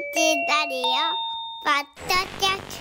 [0.00, 0.06] ラ
[0.66, 0.82] リオ
[1.62, 2.80] ポッドキャス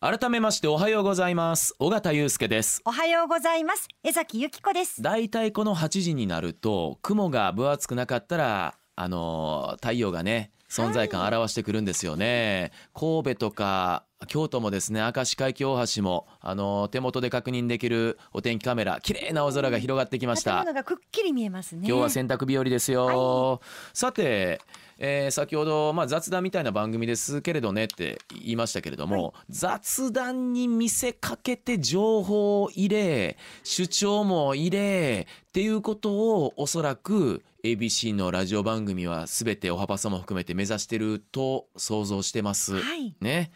[0.00, 0.18] ト。
[0.18, 1.74] 改めましておはようございます。
[1.78, 2.80] 尾形祐介です。
[2.86, 3.88] おはようございます。
[4.02, 5.02] 江崎由紀子です。
[5.02, 20.52] だいたいこの8時になると雲が分厚くなかったらあのー太陽がね存在感表してくるんですよね、神戸とか京都もですね明石海峡大橋もあのー手元で確認できるお天気カメラ綺麗な青空が広がってきました。
[20.52, 21.86] 建物がくっきり見えますね。
[21.86, 23.60] 今日は洗濯日和ですよ、
[23.92, 24.60] さて、
[24.98, 42.78] えー先ほど、まあ、雑談みたいな番組ですけれどねって言いましたけれども、雑談に見せかけて情報を入れ主張も入れっていうことをおそらく ABC のラジオ番組は全ておはぱさも含めて目指してると想像してます。
[42.78, 43.16] はい。
[43.22, 43.52] ね。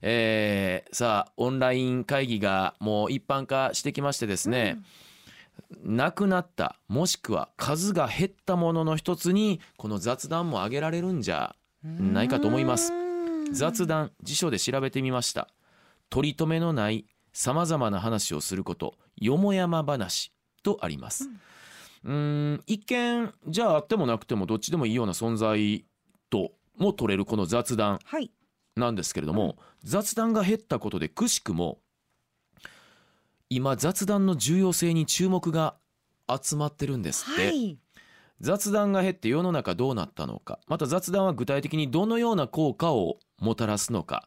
[0.00, 4.78] えーさあオンライン会議がもう一般化してきましてですね、
[5.84, 12.90] なくなったもしくは数が減ったものの一つにこの雑談も挙げられるんじゃないかと思います。
[13.52, 15.48] 雑談辞書で調べてみました。
[16.08, 21.24] 取り留めのないさまざまな話をすることよもやま話とあります。
[21.24, 25.84] うーん一見じゃああってもなくてもどっちでもいいような存在
[26.30, 28.30] とも取れるこの雑談はい。
[28.74, 31.78] なんですけれども、雑談が減ったことでくしくも
[33.50, 35.74] 今雑談の重要性に注目が
[36.26, 37.78] 集まってるんですって、はい。
[38.40, 44.26] 雑談が減って世の中どうなったのかまた雑談は具体的にどのような効果をもたらすのか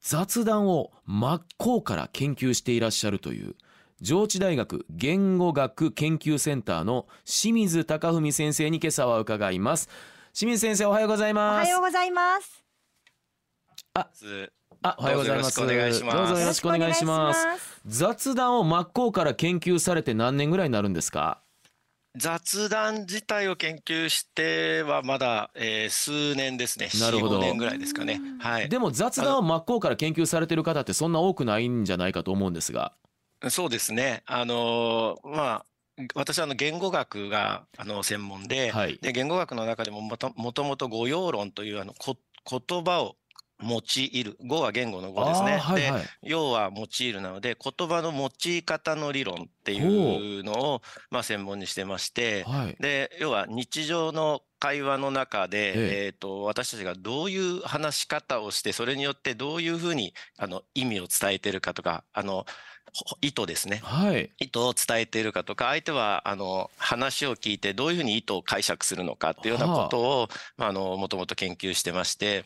[0.00, 3.56] 雑談を真っ向から研究していらっしゃるという
[4.00, 9.88] 上智大学言語学研究センターの清水貴文先生に今朝は伺います。
[10.32, 11.66] 清水先生おはようございおます。
[11.66, 12.64] はようございます。
[14.14, 15.56] ずあおはようございます。
[15.58, 16.16] どうぞよろしくお願いします。
[16.16, 21.40] どうぞよろしくお願いします雑談を真っ向から研究されて何年ぐらいになるんですか？
[22.16, 26.88] 雑談自体を研究してはまだ、えー数年ですね。
[27.00, 27.38] なるほど。
[27.40, 28.20] 4、5年ぐらいですかね。
[28.38, 28.68] はい。
[28.68, 32.92] でも雑談を真っ向から研究されてる方ってそんな多くないんじゃないかと思うんですが
[33.50, 34.22] そうですね。
[34.26, 35.66] あのーまあ、
[36.14, 38.98] 私はあの言語学があの専門で、はい。
[39.00, 42.16] で言語学の中でももともともと語用論というあのこ
[42.48, 43.16] 言葉を
[43.60, 44.36] 用いる。
[44.44, 45.56] 語は言語の語ですね。
[45.56, 46.02] はいはい。
[46.02, 52.76] で要は用いるなので言葉の用い方の理論っていうのをまあ専門にしてまして、はい。
[52.80, 56.06] で要は日常の会話の中で、ええ。
[56.06, 62.46] えー、と私たちがどういう話し方をしてそれによってどういうふうにあの意味を伝えてるかとかあのほ
[63.20, 63.80] 意図ですね。
[63.82, 64.30] はい。
[64.38, 72.44] 意図を伝えているかとか相手はあの話を聞いてどういうふうに意図を解釈するのかっていうようなことを、まあ、あのもともと研究してまして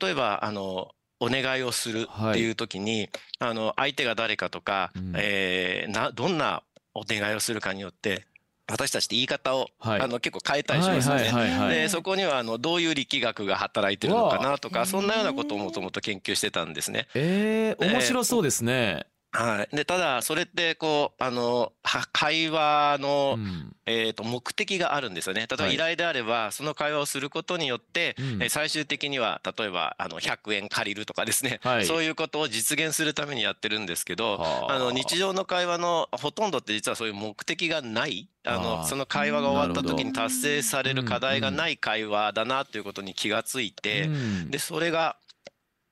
[0.00, 0.90] 例えばあの
[1.20, 5.12] お願いをするっていう時に、あの相手が誰かとか、うん。
[5.16, 6.62] えーなどんな
[6.94, 8.24] お願いをするかによって
[8.70, 10.00] 私たちって言い方を、はい。
[10.00, 11.22] あの結構変えたりしますよね。
[11.22, 17.08] はいはいはいはいでそこにはあのどういう力学が働いてるのかなとかそんなようなことをもともと研究してたんですね。
[17.14, 23.76] えー、面白そうですね、はい、でただそれってこうあのは会話の、うん。
[23.90, 25.40] えー、と目的があるんですよね。
[25.40, 25.74] 例えばはい。
[25.74, 28.42] 依頼であれば、その会話をすることによって、うん。
[28.42, 31.86] えー最終的には例えばあの100円借りるとかですね、はい。
[31.86, 34.72] そういうことを実現するためにやってるんですけど、はあ。
[34.74, 38.28] あの日常の会話のほとんどって実はそういう目的がない。
[38.44, 44.50] ああのーその会話が終わった時に達成される課題がない会話だなということに気がついて、うん。
[44.50, 45.16] でそれが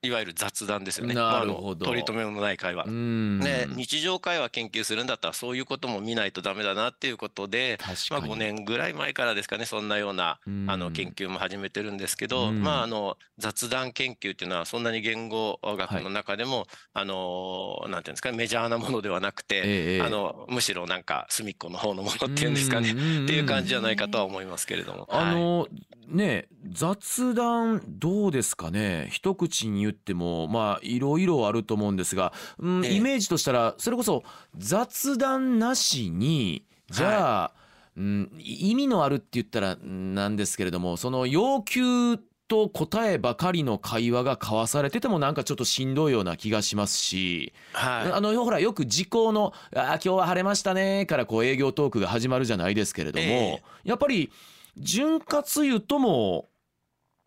[0.01, 1.13] いわゆる雑談ですよね。
[1.13, 1.85] なるほど。
[1.85, 2.85] 取り留めのない会話。
[2.85, 3.39] うん。
[3.39, 10.65] ね、日常会話研究するんだったらそういうことも見ないとダメだなっていうことで、まあ、確かに、5年ぐらい前からですかねそんなようなうん。
[10.69, 12.61] あの研究も始めてるんですけど、うん。
[12.61, 25.07] まああの雑談研究っていうのはそんなに言語学の中でも、あのなんていうんですかねメジャーなものではなくて、ええあのむしろなんか隅っこの方のものっていうんですかね、んっていう感じじゃないかとは思いますけれども。
[25.09, 25.25] はい。
[25.25, 25.67] あの
[26.07, 29.07] ね雑談どうですかね？
[29.11, 32.93] 一口に言ってもまあいろいろあると思うんですが、うんええ。
[32.93, 34.23] イメージとしたらそれこそ
[34.57, 37.51] 雑談なしにじゃあ、
[37.97, 42.17] うん、意味のあるって言ったらなんですけれどもその要求
[42.49, 48.11] と答えばかりの会話が交わされててもなんかちょっとしんどいような気がしますし、はい。
[48.11, 53.63] あのほらよく時効の「あー今日は晴れましたね」からこう営業トークが始まるじゃないですけれども、ええ。
[53.83, 54.31] やっぱり
[54.77, 56.49] 潤滑油とも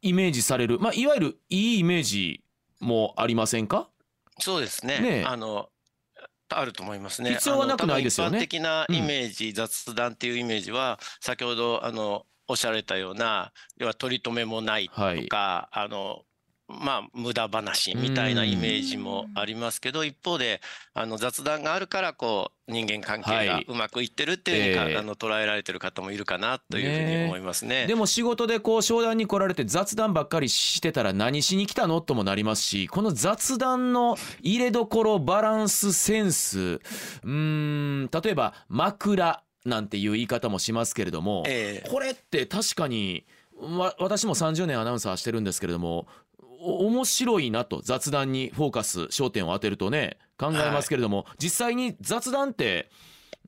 [0.03, 2.42] イメージされる、まあ、いわゆるいいイメージ
[2.83, 3.89] もありませんか？
[4.39, 5.01] そうですね。
[5.01, 5.25] ねえ。
[5.25, 5.69] あの
[6.55, 7.31] あると思いますね。
[7.35, 8.39] 必要はなくないですよね。
[8.39, 14.95] 一般的なイメージ、雑談っていうイメージは先ほどあのおっしゃられたような要は取り留めもないと
[15.29, 16.25] か、あの
[16.81, 20.61] まあ無駄話みたいなイメージもありますけど、一方で
[20.95, 27.87] あの雑談があるからこう人間関係がうまくいってるっていうふうにあの捉えられてる方もいるかなというふうに思いますね。
[27.87, 32.01] でも仕事でこう商談に来られて雑談ばっかりしてたら何しに来たの？
[32.01, 41.89] ともなりますしこの雑談の入れどころバランスセンスうーん例えば枕なんていう言い方もしますけれども、ええ。
[41.89, 43.25] これって確かに
[43.57, 46.07] わ私も30年アナウンサーしてるんですけれどもお
[46.63, 52.91] 面白いなと雑談にフォーカス焦点を当てるとね考えますけれども、実際に雑談って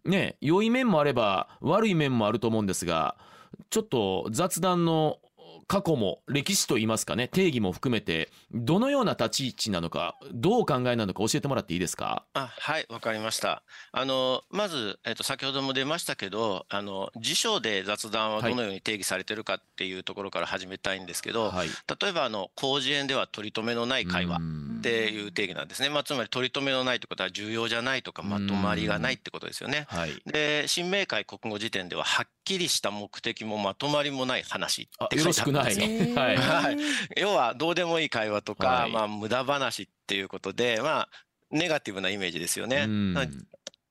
[0.05, 3.16] ね良い面もあれば悪い面もあると思うんですが
[3.70, 5.19] ちょっと雑談の
[5.66, 12.25] 過去も歴史といいますかね定義も含めてどのような立ち位置なのかどうお考えなのか教えてもらっていいですか？
[12.34, 13.62] あはい、わかりました。
[13.93, 21.69] あの、まず、えっと、先ほども出ましたけど、あの、辞書で雑談はどのように定義されてるかっていうところから始めたいんですけど、はい。
[22.00, 24.76] 例えば、あの、広辞苑では取り留めのない会話うん。
[24.78, 25.88] っていう定義なんですね。
[25.88, 29.87] まあ、つまり取り留めのないってことは重要じゃないとか、まとまりがないってことですよね。
[29.88, 30.10] はい。
[30.26, 35.74] で、新明解国語辞典では、はっきりした目的もまとまりもない話っあて書いてあるない
[36.14, 36.76] はいはい
[37.16, 41.08] 要はどうでもいい会話とか、はいまあ無駄話っていうことで、まあ
[41.50, 42.84] ネガティブなイメージですよね。
[42.86, 43.26] うんな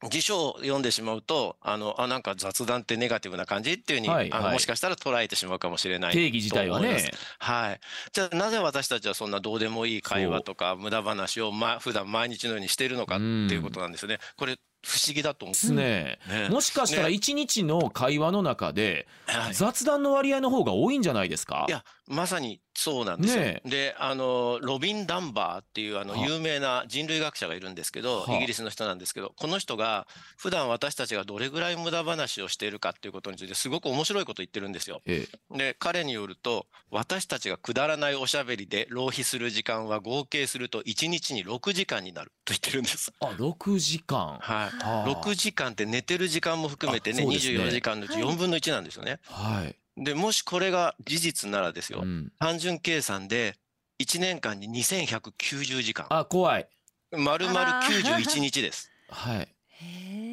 [0.10, 6.14] 辞書を読んでしまうと、あの、あ、なんか雑談ってネガティブな感じっていうふうに、あのはいはいもしかしたら捉えてしまうかもしれない。
[6.14, 7.80] 定義自体はねはい。
[8.12, 14.20] じゃあなぜ私たちはそんなどうでもいい会話とか無駄話をまあ普段毎日のようにしているのかっていうことなんですよね。
[14.36, 16.20] これ不思議だと思ですね。
[16.30, 16.32] う。
[16.32, 16.50] ね。
[16.50, 17.14] もしかしたらね。
[17.14, 19.54] 一日の会話の中ではい。
[19.54, 21.66] 雑談の割合の方が多いんじゃないですか？
[21.70, 23.42] いや、まさにそうなんですよ。
[23.42, 30.08] ねで、あの、ロビン・ダンバーっていうあのは有名な人類学者がいるんですけど、はイギリスの人なんですけど、この人が
[30.38, 35.02] 普段私たちがどれぐらい無駄話をしているかっていうことについてすごく面白いことを言ってるんですよ。
[35.06, 43.14] えで、彼によると、私たちがくだらないおしゃべりで浪費する時間は合計すると1日に6時間になると言ってるんです。
[43.20, 44.40] あ6時間はい。
[44.40, 49.20] はあ6時間って寝てる時間も含めてね、ね24時間のうち4分の1なんですよね。
[49.26, 52.02] はい、で、もしこれが事実ならですよ。
[52.02, 53.56] うん、単純計算で
[54.02, 56.08] 1年間に2190時間。
[56.10, 56.68] あ怖い。
[57.12, 58.92] 丸々あら91日です。
[59.10, 59.48] はい。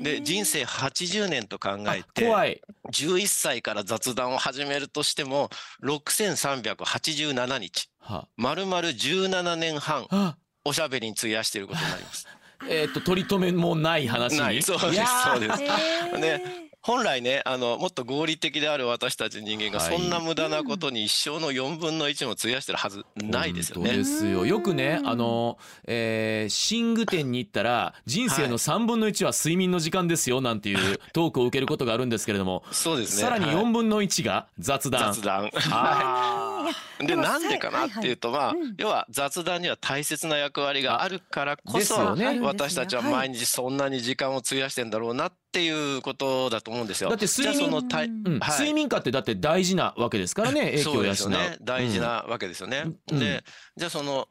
[0.03, 2.63] で、人生80年と考あえて、怖い。
[2.91, 5.51] 11歳から雑談を始めるとしても、
[5.83, 7.91] 6387日。
[8.01, 8.27] は。
[8.37, 12.27] 丸々17年半、あおしゃべりに費やしていることになります。
[12.69, 14.41] えっ、と取り留めもない話に？
[14.41, 14.63] ない。
[14.63, 15.23] そうです。
[15.25, 16.19] そうです。
[16.19, 19.97] ね本来ね、あの、もっと合理的である私たち人間が、はい。
[19.97, 23.91] そんな無駄なことに一生の4分の1も費やしてるはずないですよね。
[23.91, 24.05] 本当で。
[24.05, 24.47] すよ。
[24.47, 33.23] よくねあの、えー、寝具店に行ったら人生の3分の1は睡眠の時間ですよなんていうトークを受けることがあるんですけれども、そうですね。
[33.23, 35.45] さらにはい4分の1が雑談、雑談。
[35.45, 35.53] あい。
[35.53, 36.47] や
[36.99, 41.95] で、もなんでかなっていうと、まあうん、要は雑談には大切な役割があるからこそ
[42.43, 47.11] 私たちは毎日そんなに時間を費やしてんだろうなっていうことだと思うんですよ。
[47.11, 48.41] だって睡眠じゃあそのたいうん。
[48.41, 51.05] 睡眠化ってだって大事なわけですからね 影響そうを養う。
[51.05, 51.57] ですよね。
[51.61, 52.85] 大事なわけですよね。
[53.11, 53.19] うん。
[53.19, 53.45] で、
[53.77, 54.29] じゃあその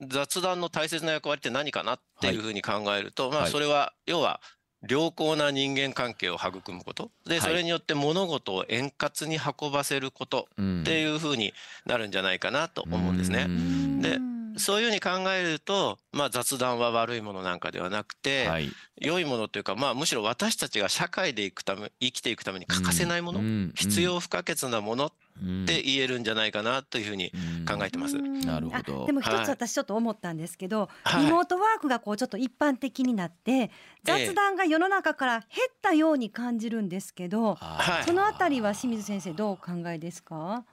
[0.00, 3.46] 雑談の大切な役割って何かなっていうふうに考えると、まはい。
[3.46, 4.40] あそれは要は
[4.88, 7.10] 良好な人間関係を育むこと。
[7.26, 7.40] で、はい。
[7.40, 10.80] それによって物事を円滑に運ばせることうん。
[10.82, 11.52] っていうふうに
[11.86, 13.46] なるんじゃないかなと思うんですね。
[13.46, 14.00] ん。
[14.00, 18.70] でうんそういうふうに考えると、まあ雑談は悪いものなんかではなくて、はい、
[19.00, 23.72] 良いものというか、まあむしろ私たちが社会で生くため、生きていくために欠かせないもの、うん。
[23.74, 27.30] 必要不可欠なものっうんて言えるんじゃないかなというふうに
[27.68, 28.16] 考えてます。
[28.16, 33.70] うんなるほどあでも一はいつ私ちょっと思ったんですけど、はいリモートワークがこうちょっと一般的になって
[34.02, 40.64] 雑談が世の中から減ったように感じるんですけど、はいそのあたりは清水先生どうお考えですか？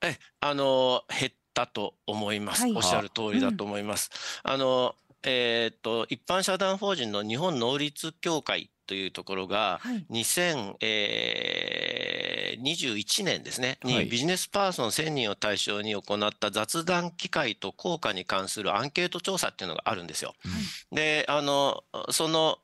[0.00, 2.62] え、あの、減ったと思います。
[2.62, 4.10] はいおっしゃる通りだと思います。
[4.44, 10.06] あの、えーっと、一般社団法人の日本能率協会というところが、はい。
[12.56, 20.34] 2021年ですね、はいにビジネスパーソン1000人を対象に行った雑談機会と効果に関するアンケート調査っていうのがあるんですよ。
[20.92, 22.58] で、あの、その、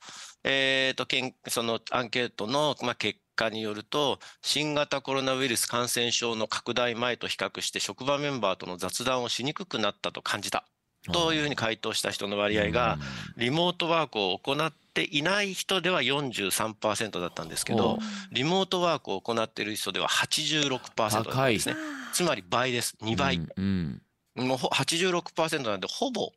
[0.45, 10.65] えーと、けんそのアンケートの、まあ、結果によると、新型コロナウイルス感染症の拡大前と比較して職場メンバーとの雑談をしにくくなったと感じた。
[11.13, 12.99] というふうに回答した人の割合が、
[13.37, 17.99] リモートワークを行っていない人では43%だったんですけど
[18.33, 21.77] リモートワークを行っている人では86%だったんですね。
[22.13, 22.97] つまり倍です。
[23.03, 23.37] 2倍。
[23.37, 24.01] うんうん
[24.37, 26.33] もうほ86%なんで、ほぼ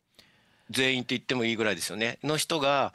[0.69, 2.19] 全員って言ってもいいぐらいですよね。
[2.23, 2.93] の人が、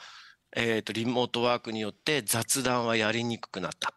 [0.54, 3.94] えっと、リモートワークによって雑談はやりにくくなった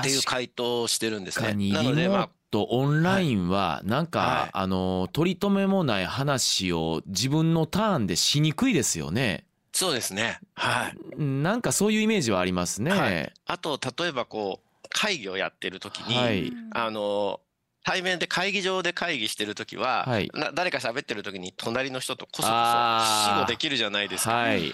[0.00, 1.54] っていう回答をしてるんですね。
[1.72, 9.46] なので、まとオンラインはなんか、はいあの取り留めもない話を自分のターンでしにくいですよね。
[9.72, 10.38] そうですね。
[10.54, 11.22] はい。
[11.22, 12.90] なんかそういうイメージはありますね。
[12.90, 17.40] はいあと、例えばこう、会議をやってる時に、はいあの、
[17.84, 24.34] 対面で会議場で会議してる時は、はいな誰か喋ってる時に隣の人とこそこそ死後できるじゃないですか。
[24.34, 24.72] はい。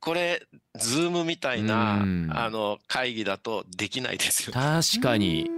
[0.00, 0.42] これ、
[0.78, 4.52] ズームみたいな、うんあの、会議だとできないですよ。
[4.52, 5.50] 確かに。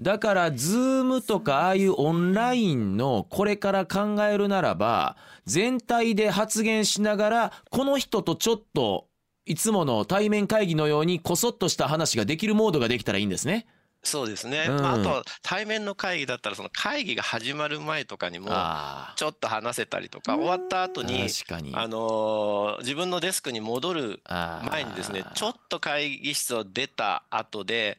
[0.00, 9.08] だから、ズームとかああいうオンラインのこれから考えるならば、全体で発言しながら、この人とちょっと、
[9.44, 13.66] いつもの対面会議のようにこそっとした話ができるモードができたらいいんですね。
[14.04, 14.66] そうですね。
[14.68, 21.04] うんまあ、あと、対面の会議だったら、その会議が始まる前とかにも、あちょっと話せたりとか、終わった後あ。
[21.04, 21.72] に、確かに。
[21.74, 24.22] あのー自分のデスクに戻る
[24.70, 27.98] 前にですね、ちょっと会議室を出た後で、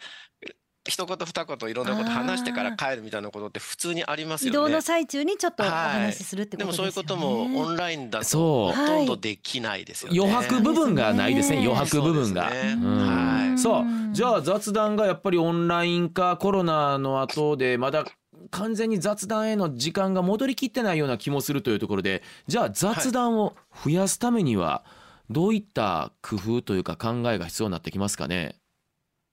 [0.90, 4.82] 一言二言いろんなこと話してから帰るみたいなことって普通にありますよね移動の。
[4.82, 7.06] 最中にちょっとお話しするってでことですよね。
[7.06, 10.20] もそういうこともオンラインだとそうほとんどできないですよね。
[10.20, 11.58] 余白部分がないですね。
[11.58, 12.44] ね余白部分が。
[12.44, 18.06] はいそうじゃあ雑談がやっぱりオンライン化コロナの後でまだ
[18.52, 24.84] 完全に雑談への時間が戻りきってないような気もするというところでじゃあ雑談を増やすためには
[25.30, 28.56] どういった工夫というか考えが必要になってきますかね？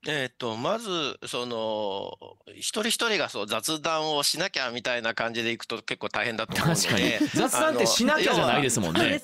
[0.08, 2.16] えっと、まず、その、
[2.54, 7.04] 一人一人がそう雑談をしなきゃみたいな感じでいくと結構大変だと思うの確かに。
[7.04, 9.20] で、雑談ってしなきゃじゃないですもんね。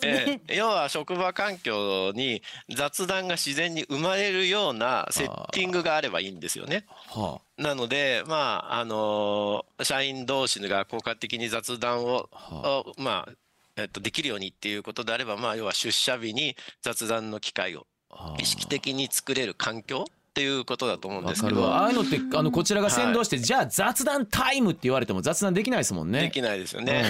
[0.48, 2.42] 要は職場環境に
[2.74, 6.84] 雑談が自然に生まれるようなセッティングがあればいいんですよね。
[7.08, 12.36] はなので、まあ、あの社員同士が効果的に雑談を、あ。
[12.36, 13.32] はをまあ、
[13.76, 18.36] えっと、できるようにっていうことであれば、まあ、要は出社日に雑談の機会をあ。
[18.38, 26.22] 意識的に作れる環境っていうことだと思うんですけど、ああいうのってあのこちらが先導して、じゃあ雑談タイムって言われても雑談できないですもんね。
[26.22, 27.04] できないですよね。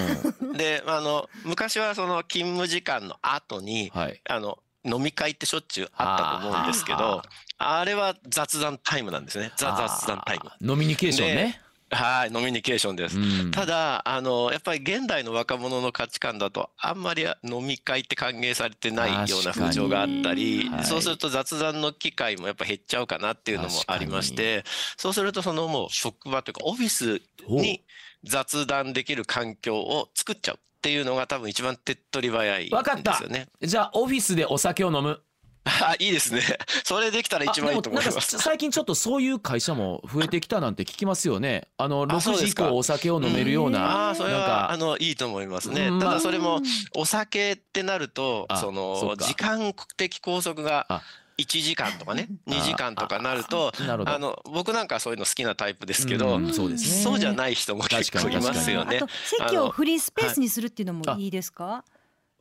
[0.57, 4.21] で、あの、昔はその勤務時間の後に、はい。
[4.29, 7.23] あの、飲み会ってしょっちゅうあったと思うんですけあど、
[7.59, 9.53] あれは雑談タイムなんですね。
[9.57, 10.43] ザ雑談タイム。
[10.47, 11.61] あーノミニケーションね。
[11.93, 13.19] はい、飲みニケーションです。
[13.19, 24.65] うんただ、あの、やっぱり現代の若者の価値観だと、あんまり飲み会って歓迎されてないような風潮があったり確かに、そうすると雑談の機会もやっぱ減っちゃうかなっていうのもありまして、
[24.97, 27.85] そうするとそのもう職場というかオフィスに
[28.25, 33.49] 雑談できる環境を作っちゃうっていうのが多分一番手っ取り早いんですわかったよね。
[33.61, 35.21] じゃあオフィスでお酒を飲む。
[35.83, 36.43] あ、いいですね。
[36.85, 38.39] それできたら一番いいと思いあでもなんかます。
[38.39, 41.69] 最近ちょっとそういう会社も増えてきたなんて聞きますよね。
[41.79, 44.09] あのあそう6時以降お酒を飲めるよううんな。
[44.09, 45.89] ああ、それなんは、あかの、いいと思いますね。
[46.01, 46.61] ただそれも、
[46.97, 51.03] お酒ってなるとあ、そその時間的拘束があ
[51.39, 53.73] 1時間とかね、あ2時間とかなると。
[54.07, 57.03] あの、僕なんかそういうの好きなタイプですけどう、んそうですね。
[57.03, 59.09] そうじゃない人も結構いますよねあと。
[59.25, 61.85] 席をフリースペースにするっていうのもいいですか？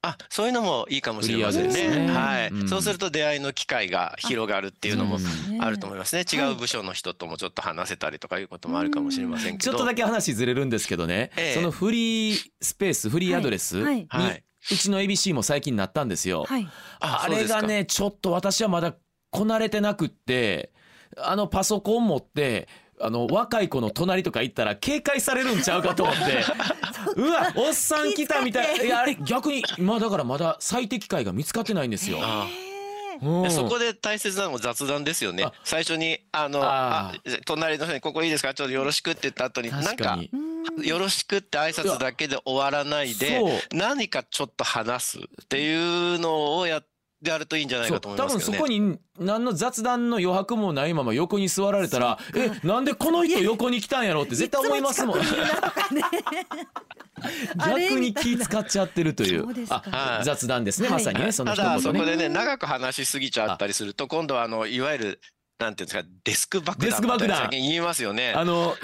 [0.04, 2.06] あ、そういうのもいいかもしれませんね。
[2.08, 2.68] ねはいうん。
[2.68, 6.24] そうすると出会いの機会が広がるっていうのもうんあると思いますね。
[6.32, 9.72] 違う部署の人ともちょっと話せたりとかいうこともあるかもしれませんけど。
[9.72, 14.44] ちょっとだけ話ずれるんですけどね、ええそのフリースペースフリーアドレスに、はいはい。
[14.72, 16.46] うちの ABC も最近なったんですよ。
[16.46, 16.68] はい。
[17.00, 18.96] あれがねちょっと私はまだ
[19.30, 20.72] こなれてなくって
[21.18, 22.68] あのパソコン持って
[23.04, 26.22] あの若い子の隣とか行ったら警戒されるんちゃうかと思って。
[27.16, 28.86] うわおっさん来たみたい。
[28.86, 32.20] いやあれ逆にまあだからまだ最適解が見つかってないんですよ。
[32.22, 32.48] あ
[33.22, 35.44] うんでそこで大切なのも雑談ですよね。
[35.44, 35.54] あ。
[35.64, 37.14] 最初に、あの、ああ
[37.46, 38.56] 隣の人にここいいですか？
[38.56, 40.18] ちょっとよろしくって言った後に、なんか
[40.84, 43.42] よろしくって挨拶だけで終わらないで
[43.74, 46.88] 何かちょっと話すっていうのをやって
[47.24, 48.44] やるといいんじゃないかと思いますね。
[48.44, 55.20] 多分そこに何の雑談の余白もないまま横に座られたらえなんでこの人横に来たんやろって絶対思いますもん。
[57.58, 59.46] 逆に気使っちゃってるという。
[59.46, 60.26] はい。
[60.26, 60.98] 雑談ですね、はい。
[60.98, 61.58] まさにねそのね。
[61.58, 65.22] だそこでね長く話しすぎちゃったりすると今度はあのいわゆる
[65.60, 68.34] なんていうんですかデスク爆弾デスク爆弾みたいな最近言いますよね。
[68.36, 68.76] あの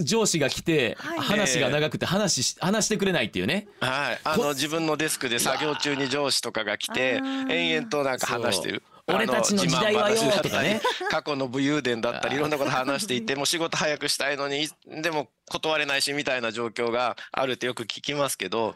[0.00, 1.18] 上司が来てはい。
[1.18, 3.68] 話が長くて話し話してくれないっていうね。
[3.80, 8.82] はい、あの自分のデスクで作業中に上司とかが来て延々となんか話してる。
[9.06, 14.68] 俺たちの時代はよあの自慢話だったりとかね過去の武勇伝だったりいろんなこと話していてもう仕事早くしたいのに
[15.02, 18.74] でも断れないしみたいな状況があるってよく聞きますけど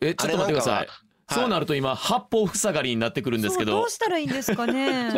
[0.00, 0.88] えちょっと待ってください
[1.28, 3.72] そうなると今八方塞がりになってくるんですけど。
[3.72, 5.12] そうどうしたらいいんですかね。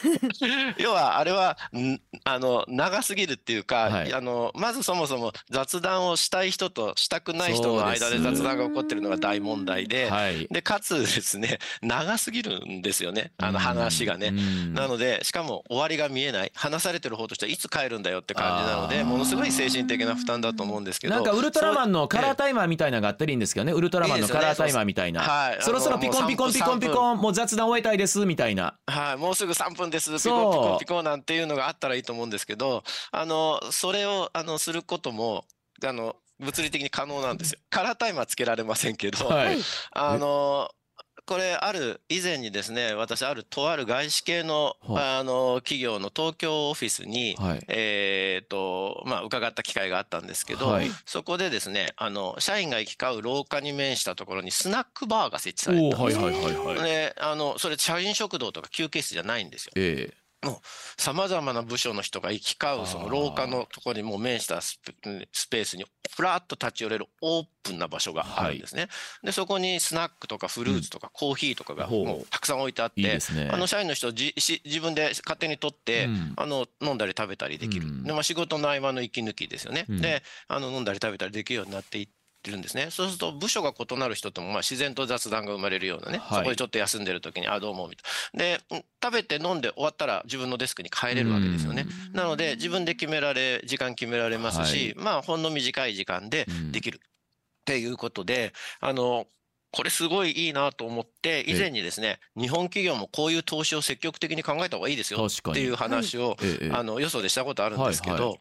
[0.78, 4.14] 要はあれはんあの長すぎるっていうか、はい。
[4.14, 10.46] あのまずそもそも雑談をしたい人としたくない人の間で雑談が起こってるのが大問題で、はい。
[10.50, 13.32] でかつですね長すぎるんですよね。
[13.36, 14.28] あの話がね。
[14.28, 14.74] うん。
[14.74, 16.52] なのでしかも終わりが見えない。
[16.54, 21.14] 話されてる方としてはいつ帰るんだよって感じなのでものすごい精神的な負担だと思うんですけど。
[21.14, 23.72] なんかウルトラマンのカラータイマーみたいなのがあったらいいんですけどね。
[23.72, 25.62] ウルトラマンのカラータイマーみたいなはい。
[25.62, 28.78] そろそろピコンピコンピコンピコンもう雑談終えたいですみたいな。
[28.86, 35.44] はい、もうすぐ3分です、ピコピコピコなんていうのがあったらいいと思うんですけど、あの、それを、あの、することも、
[35.84, 37.58] あの、物理的に可能なんですよ。
[37.70, 39.58] カラータイマーつけられませんけど、はい。
[39.92, 40.70] あの、
[41.26, 47.64] これある以前にですね私あるとある外資系のはあの企業の東京オフィスにはい。
[47.68, 50.90] えーとまあ、伺った機会があったんですけど、はい。
[51.04, 56.82] そこでですねあの社員が行き交う廊下に面したところにスナックバーが設置されてたんですはいはいはいはい。
[56.82, 59.72] であのそれ社員食堂とか休憩室じゃないんですよ。
[59.76, 60.12] え
[60.98, 65.84] さまざまな部署の人が行き交うその廊下のところにもう面したスペースに
[66.14, 68.88] ふらっと立ち寄れるオープンな場所があるんですね。
[69.22, 73.48] でそこにスナックとかフルーツとかコーヒーとかがもうたくさん置いてあって、えいいですね。
[73.52, 76.32] あの社員の人じし自分で勝手に取って、うん。
[76.36, 78.04] あの飲んだり食べたりできる、うん。
[78.04, 80.00] でまあ、仕事の合間の息抜きですよね、うん。
[80.00, 82.12] であの飲んだり食べたりできるようになっていって
[82.50, 82.88] るんですね。
[82.90, 86.38] そうすると部署が異なる人ともまあ自然と雑談が生まれるようなね、はい。
[86.38, 88.56] そこでちょっと休んでる時に「あどうも」みたいな。
[88.56, 96.98] でうん食べて飲んで終わったら自分のデスクに帰れるわけですよね、なので自分で決められ時間決められますし、まあほんの短い時間でできる。
[96.98, 99.26] っていうことで、あの
[99.72, 105.26] これすごいいいなと思って以前にですね日本企業もこういう投資を積極的に考えた方がいいですよ。
[105.26, 108.38] っていう話を、ええあのよそでしたことあるんですけど、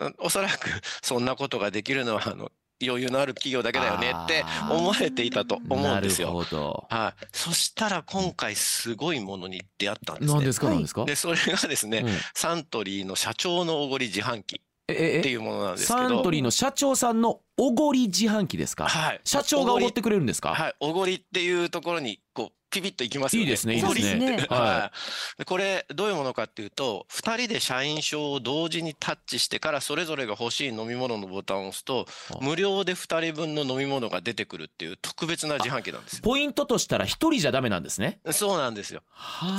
[0.00, 0.68] うんおそらく
[1.02, 6.44] そんなことができるのはあの余裕のある企業だけだよねって思われていたと思うんですなるよ。
[6.44, 6.86] ほど。
[6.88, 10.34] はい、そしたら今回すごいものに出会ったんですね。
[10.34, 10.68] 何ですか？
[10.68, 11.04] 何ですか？
[11.04, 12.10] でそれがですね、うん。
[12.34, 14.60] サントリーの社長のおごり自販機。
[14.88, 15.20] ええ？
[15.20, 15.98] っていうものなんですけど。
[15.98, 18.86] サントリーの社長さんのおごり自販機ですか？
[18.86, 20.54] はい、社長がおごってくれるんですか？
[20.54, 23.44] はい、おごりっていうところにこうピピッといきますよね。
[23.44, 24.92] いいですねいいですねはは
[25.36, 25.38] い。
[25.38, 36.20] でこれどういうものかっていうと、二人で社員証を同時にタッチしてからそれぞれが欲しい飲み物のボタンを押すとあ無料で二人分の飲み物が出てくるっていう特別な自販機なんですよ。
[36.22, 39.02] ポイントとしたら一人じゃダメなんですねそうなんですよ。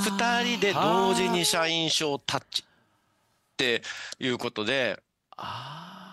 [0.04, 3.82] 二二人で同時に社員証タッチって
[4.18, 4.98] いうことで、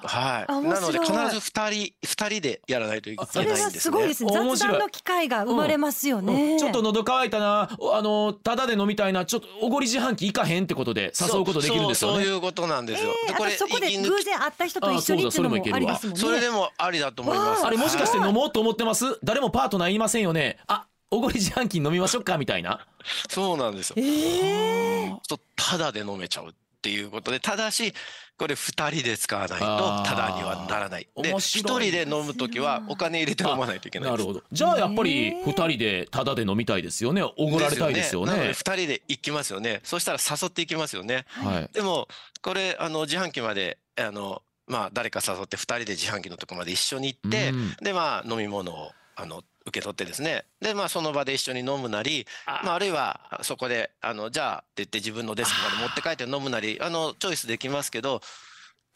[0.03, 0.67] はい。
[0.67, 3.79] なので必ず二人二人でやらないといけないんですね。
[3.79, 4.31] すごいですね。
[4.31, 6.59] 雑談の機会が生まれますよね。
[6.59, 13.11] ちょっと喉乾いたなあのただで飲みたいなちょっとおごり自販機行かへんってことで誘うことできるんですよねそうそういうことなんですよ。
[13.29, 16.19] えー、そこで偶然会った人と一緒にっていうのもあそうだそれもいけるわありですもんね。
[16.21, 17.65] それでもありだと思います。
[17.65, 19.19] あれもしかしてはい飲もうと思ってます？
[19.23, 22.85] 誰もパートナーいませんよねあおごり自販機飲みましょうかみたいな
[23.29, 23.95] そうなんですよ。
[23.97, 27.93] ええとただで飲めちゃうっていうことで、ただし
[28.37, 29.65] これ二人で使わないと
[30.03, 31.07] ただにはならない。
[31.15, 34.11] で面一白い人で飲むときはお金入れて飲まないといけない。
[34.11, 34.43] なるほど。
[34.51, 37.23] じゃあやっぱり二人でタダで飲みたいですよね。
[37.23, 39.81] おごられたいですよなのでね二人で行きますよね。
[39.83, 41.25] そしたら誘っていきますよね。
[41.29, 41.69] はい。
[41.73, 42.07] でも
[42.41, 47.75] これあの自販機まであのまあ誰か誘って二人で自販機のとこまで一緒に行って、うん。
[47.81, 50.45] でまあ飲み物をあの受け取ってですね。
[50.61, 52.25] でまあその場で一緒に飲むなり
[52.63, 58.21] まあ、あるいはそこであのじゃあって言って自分のデスクまで持って帰って飲むなりあのチョイスできますけど、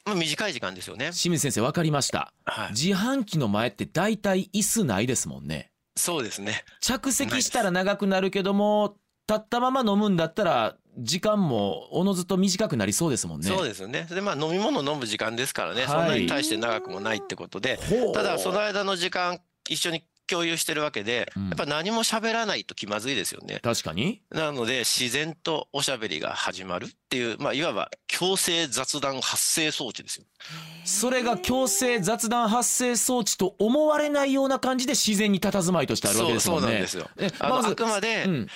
[0.06, 1.12] まあ、短い時間ですよね。
[1.12, 2.34] 清水先生分かりました。
[2.46, 5.72] はい、自販機の前って大体椅子ないですもんね。
[5.98, 6.64] そうですね。
[6.80, 8.96] 着席したら長くなるけども
[9.28, 13.48] 立ったまま飲むんだったら時間もおのずと短くなりそうですもんね。
[13.48, 14.08] そうですよね。
[14.10, 15.90] でまあ飲み物飲む時間ですからね、はい。
[15.90, 18.14] そんなに大して長くもないってことで、ほう。
[18.14, 23.60] ただその間の時間一緒に共有してるわけで、うんやっぱ何も喋らないと気まずいですよね。
[23.62, 30.26] 確かになので自然とおしゃべりが始まるっていう、まあ、いわば強制雑談発生装置ですよ。
[30.86, 37.10] それが強制雑談発生装置と思われないような感じで自然に佇まいとしてあるわけですもんねそうそうなんですよ。
[37.18, 38.48] えあのまずあくまでうん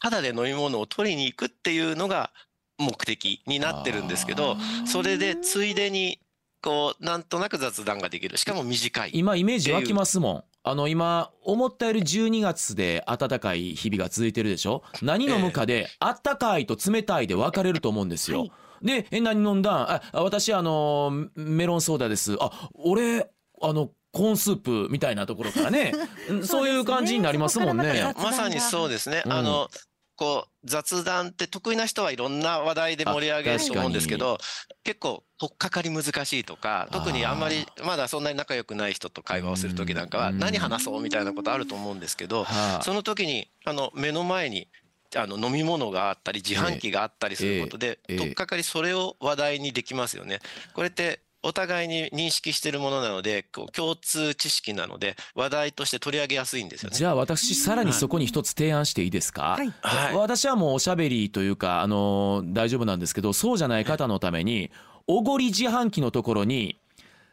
[0.00, 2.32] ただで飲み物を取りに行くっていうのが
[2.78, 6.18] 目的になってるんですけどそれでついでに
[6.60, 9.10] こうなんとなく雑談ができるしかも短い。
[9.14, 14.82] 今イメージ湧きますもんあの今思ったより12月で暖かい日々が続いてるでしょ？
[15.02, 18.52] 何飲むかで暖かいと冷たいで分かれると思うんですよ、はい。
[18.82, 19.74] でえ何飲んだん？
[19.90, 22.36] ああ私あのメロンソーダです。
[22.40, 23.28] あ俺
[23.60, 25.92] あのコーンスープみたいなところからね。
[26.28, 27.92] うんそういう感じになりますもんね。
[27.94, 28.14] ね。
[28.16, 29.22] まさにそうですね。
[29.24, 29.32] うん。
[29.32, 29.68] あの
[30.14, 34.38] こう雑談って得意な人はいろんな話題で盛り上げると思うんですけど
[34.84, 40.38] 結構取っかかり難しいとか、特にあんまりまだそんなに仲良くない人と会話をする時なんかは、うん。
[40.38, 42.82] 何話そうみたいなことあると思うんですけど、はあ。
[42.84, 44.68] その時に、あの、目の前に、
[45.16, 48.12] あの飲み物があったり自販機があったりすることで、ええ。
[48.12, 50.38] ええ取っかかりそれを話題にできますよね。
[50.74, 56.96] これってお互いに認識しているものなので、こう共通知識なので話題として取り上げやすいんですよね。
[56.96, 59.72] じゃあ私さらにそこに一つ提案していいですか、はい。
[59.82, 60.16] はい。
[60.16, 64.70] 私はもうおしゃべりというか、あの大丈夫なんですけどそうじゃない方のために
[65.06, 66.78] おごり自販機のところに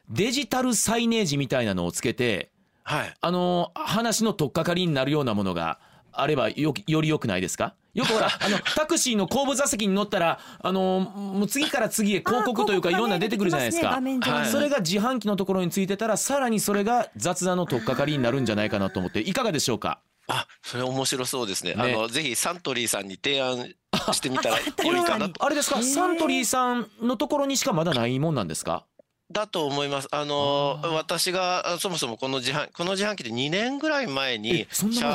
[0.10, 2.52] デジタルサイネージみたいなのをつけて
[2.84, 3.14] はい。
[3.22, 5.80] あの話の取っかかりになるようなものが
[6.12, 7.76] あればよより良くないですか？
[7.94, 14.00] よくほら あのタクシーの後部座席に乗ったらあのもう次から次へ広告というかいろんな出てくるじゃないですか画。
[14.02, 20.00] 面上にはいそれが自販機のところについてたらさらにそれが雑談の取っかかりになるんじゃないかなと思っていかがでしょうか？
[20.30, 21.74] あ、それ面白そうですね。
[21.76, 21.82] ね。
[21.84, 23.74] あの、ぜひサントリーさんに提案
[24.14, 25.44] してみたら いいかなと。
[25.44, 25.82] あれですか？
[25.84, 28.86] サントリーさんのところにしかまだないもんなんですか？
[29.32, 30.08] だと思います。
[30.12, 34.68] あの私があそもそもこの自販この自販機で2年ぐらい前に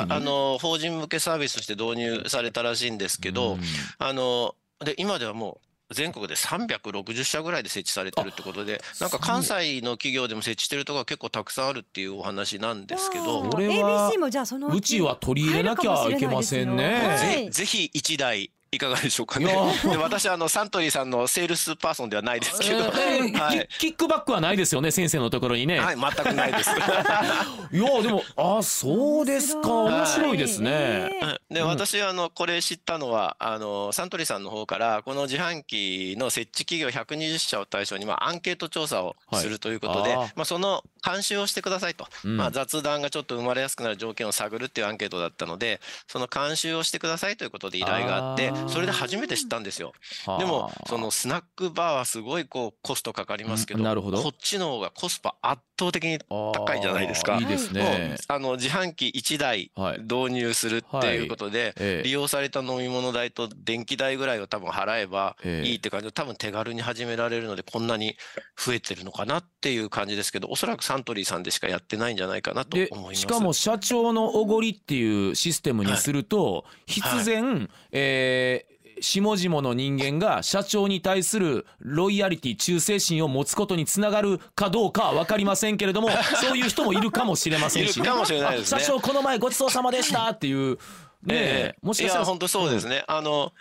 [0.09, 3.61] あの法人向けサービスとして導入されたらしいんですけど、うん。
[3.97, 17.17] あので今ではもう全国で360社ぐらいで設置されてるってことで、なんか関西の企業でも設置してるところが結構たくさんあるっていうお話なんですけどこれは ABC もじゃあそのうちは取り入れなきゃいけませんね。
[17.19, 19.47] ぜぜひ1台いかがでしょうかね。
[19.83, 26.69] で私はあのサントリーさんのセールスパーソンではないですけど、えーはい、キキックバックはないですよね先生のところにね、はい、全くないです。
[27.71, 29.69] い、やでもあそうですか。
[29.69, 31.67] 面白いですね、えーで、うん。
[31.67, 42.37] 私あのこれ知ったのはあのサントリーさんの方からこの自販機の設置企業120社を対象にまあアンケート調査をはいするということで、まあその監修をしてくださいと、うん。
[42.37, 49.93] まあ雑談がちょっと生まれやすくなる条件を探るっていうアンケートだったので、その監修をしてくださいということで依頼があってそれで初めて知ったんですよ。
[50.25, 50.39] はあ。
[50.39, 53.83] でもそのスナックバーはすごいこうコストかかりますけど、うん。
[53.85, 54.21] なるほど。
[54.21, 57.37] こっちの方がコスパ圧倒的に高いじゃないですか。
[57.37, 59.99] いいですね、あの自販機1台はい。
[60.01, 62.03] 導入するっていうことで、ええ。
[62.03, 65.69] 利用された飲み物代と電気代ぐらいを多分払えばええ。
[65.69, 68.15] いいって感じで、多分手軽に始められるので、こんなに
[68.57, 73.21] 増えてるのかなっていう感じですけど、おそらくサントリーさんでしかやってないんじゃないかなとで思います。
[73.21, 78.74] しかも社長のおごりっていうシステムにすると、必然、えー
[79.05, 86.09] 下々の人間が社長に対するロイヤリティ忠誠心を持つことにつながるかどうかは分かりませんけれども
[86.41, 88.09] そういう人もいるかもしれませんし、ね。
[88.09, 88.25] あ
[88.63, 90.79] 社長この前ごちそうさまでしたっていう。
[91.23, 91.75] ねえ。
[91.75, 93.03] えもしかしたら本当そうですね。
[93.07, 93.53] あの、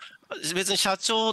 [0.54, 1.32] 別に社長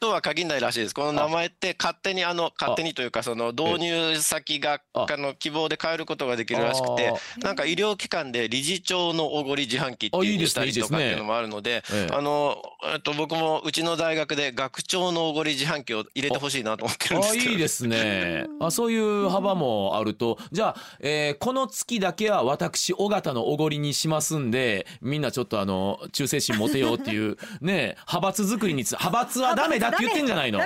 [0.00, 0.94] とは限らないらしいです。
[0.94, 17.48] この名前って勝手にあの、勝手にというか、その導入先が、ああの、希望で変えることができるらしくてあ、なんか医療機関で理事長のおごり自販機ってあいうしたりとかっていうのもあるので、ええあの、えっと、僕もうちの大学で学長のおごり自販機を入れてほしいなと思ってるんですけど。
[17.50, 18.44] あいいですね。
[18.60, 20.38] あそういう幅もあると。
[20.52, 30.58] じゃあ、えーこの月だけは私尾形のおごりにしますんでみんなちょっとあの忠誠心持てようっていうね派閥作りにつ派閥はダメだって言ってんじゃないの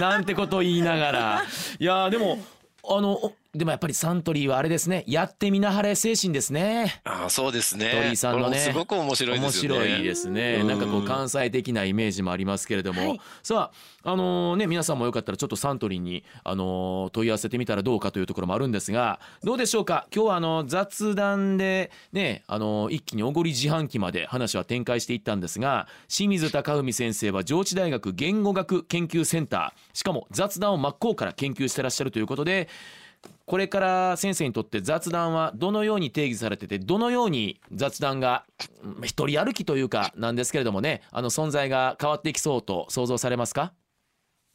[0.00, 1.42] なんてことを言いながら。
[1.78, 2.38] いやでも
[2.88, 5.04] あのおでもやっぱりサントリーはあれですね。
[5.06, 7.00] やってみなはれ精神ですね。
[7.04, 7.92] あそうですね。
[7.94, 8.58] 鳥居さんのね。
[8.58, 9.84] すごく面白いで面すよね。
[9.86, 10.58] 白いですね。
[10.60, 10.66] うん。
[10.66, 13.20] なんかこう関西的なイメージもありますけれども、はい。
[13.42, 13.70] さ
[14.04, 20.08] ああのね皆さんもよかったらちょっとサントリーにあの問い合わせてみたらどうかというところもあるんですがどうでしょうか？
[20.14, 32.68] 今日はあの雑談でねあの一気におごり自販機まで話は展開していったんですが清水隆文先生は上智大学言語学研究センターしかも雑談を真っ向から研究してらっしゃるということで
[33.46, 38.44] これから先生にとって雑談はどのように定義されててどのように雑談が
[39.02, 43.72] 一人歩きというかなんですけれどもねあの存在が変わっていきそうと想像されますか？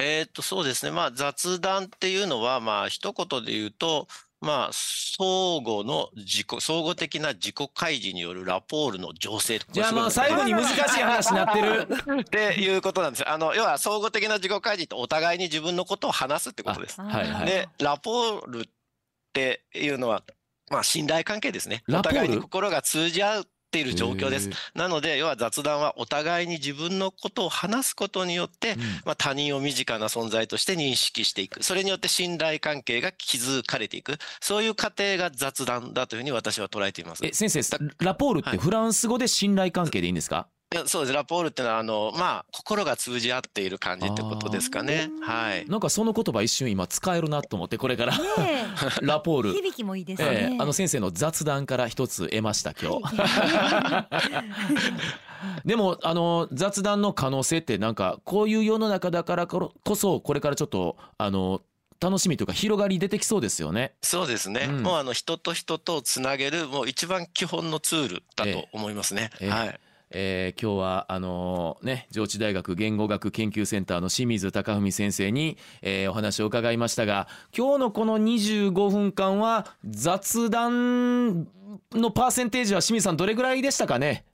[0.02, 0.92] えーっと、そうですね。
[0.92, 4.08] まあ、雑談っていうのは、まあ、一言で言うと、
[4.42, 9.60] まあ、相互の自己、相互的な自己開示によるラポールの醸成。
[9.72, 13.30] じゃあもう最後に難しい話になってるっていうことなんですよ。
[13.30, 17.02] あの、要は相互的な自己開示ってお互いに自分のことを話すってことです。
[17.02, 18.64] はいはいで、ラポールっ
[19.34, 20.24] ていうのは、
[20.72, 21.84] まあ、信頼関係ですね。
[21.90, 24.52] お互いに心が通じ合っている状況ですへ。
[24.74, 31.62] なので、要は雑談はお互いに自分のことを話すことによって、うんまあ、他人を身近な存在として認識していく。
[31.62, 34.18] それによって信頼関係が築かれていく。
[34.42, 37.24] そういう過程が雑談だというふうに私は捉えています。
[37.24, 37.62] え先生
[38.00, 40.36] ラポールってフランス語で信頼関係でいいんですか？
[40.36, 41.14] いやそうです。
[41.14, 45.10] ラポールってのは、あの、まあ、心が通じ合っている感じってことですかね。
[45.20, 45.66] はい。
[45.68, 48.24] なんかその言葉一瞬今使えるなと思ってこれからね
[49.02, 50.28] ラポールえ響きもいいですね。
[50.30, 53.18] ええあの先生の雑談から一つ得ました今日。
[55.66, 61.62] でもあの雑談の可能性ってなんかこういう世の中だからこそこれからちょっとあの
[62.00, 63.94] 楽しみというか広がり出てきそうですよね。
[64.04, 64.68] そうですね。
[64.70, 69.32] うんもうあの人と人とをつなげるもう一番基本のツールだと思いますね。
[69.40, 69.80] ええはい。
[70.12, 81.48] えー今日はあのね上智大学言語学研究センターの清水貴文先生に、えーお話を伺いましたが今日のこの25分間は雑談
[81.94, 84.26] のパーセンテージは清水さんどれぐらいでしたかね？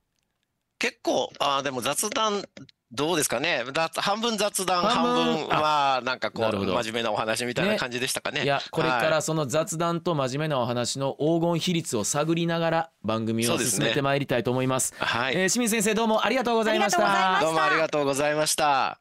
[0.77, 2.43] 結構、あ、でも雑談、
[2.95, 3.63] どうですかね？
[3.73, 8.43] 雑半分雑談、半分は、なんかこう、真面目なお話みたいな感じでしたかね？
[8.43, 14.93] いやこれかはいらその雑談と真面目なお話の黄金比率を探りながら番組を進めてまいりたいと思います。
[14.97, 15.33] はい。
[15.35, 16.25] えー清水先生どうも。
[16.25, 18.99] ありがとうございましたどうもありがとうございました。